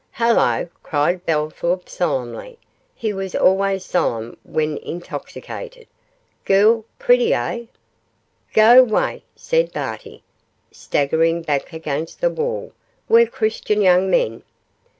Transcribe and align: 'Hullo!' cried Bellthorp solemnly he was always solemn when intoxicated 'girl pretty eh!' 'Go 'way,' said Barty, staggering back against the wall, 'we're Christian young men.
'Hullo!' 0.13 0.67
cried 0.81 1.23
Bellthorp 1.27 1.87
solemnly 1.87 2.57
he 2.95 3.13
was 3.13 3.35
always 3.35 3.85
solemn 3.85 4.35
when 4.43 4.77
intoxicated 4.77 5.85
'girl 6.43 6.85
pretty 6.97 7.35
eh!' 7.35 7.65
'Go 8.51 8.81
'way,' 8.81 9.21
said 9.35 9.71
Barty, 9.71 10.23
staggering 10.71 11.43
back 11.43 11.71
against 11.71 12.19
the 12.19 12.31
wall, 12.31 12.71
'we're 13.07 13.27
Christian 13.27 13.79
young 13.83 14.09
men. 14.09 14.41